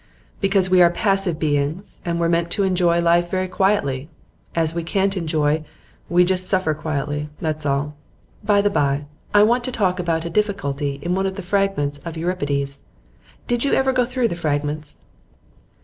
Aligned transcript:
'Because 0.39 0.67
we 0.67 0.81
are 0.81 0.89
passive 0.89 1.37
beings, 1.37 2.01
and 2.03 2.19
were 2.19 2.27
meant 2.27 2.49
to 2.49 2.63
enjoy 2.63 2.99
life 2.99 3.29
very 3.29 3.47
quietly. 3.47 4.09
As 4.55 4.73
we 4.73 4.81
can't 4.81 5.15
enjoy, 5.15 5.63
we 6.09 6.25
just 6.25 6.47
suffer 6.47 6.73
quietly, 6.73 7.29
that's 7.39 7.67
all. 7.67 7.93
By 8.43 8.63
the 8.63 8.71
bye, 8.71 9.05
I 9.31 9.43
want 9.43 9.63
to 9.65 9.71
talk 9.71 9.99
about 9.99 10.25
a 10.25 10.29
difficulty 10.31 10.97
in 11.03 11.13
one 11.13 11.27
of 11.27 11.35
the 11.35 11.43
Fragments 11.43 11.99
of 11.99 12.17
Euripides. 12.17 12.81
Did 13.45 13.63
you 13.63 13.73
ever 13.73 13.93
go 13.93 14.03
through 14.03 14.29
the 14.29 14.35
Fragments? 14.35 15.01